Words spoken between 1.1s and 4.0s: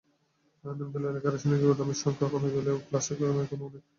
এলাকায় রাসায়নিকের গুদামের সংখ্যা কমে এলেও প্লাস্টিকের কারখানা এখনো অনেক।